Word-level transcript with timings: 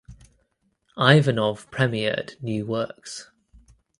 Ivanov 0.97 1.69
premiered 1.69 2.41
new 2.41 2.65
works. 2.65 3.29